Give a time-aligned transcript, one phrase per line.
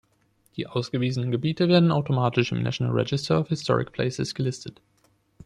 [0.55, 4.81] Die ausgewiesenen Gebiete werden automatisch im National Register of Historic Places gelistet.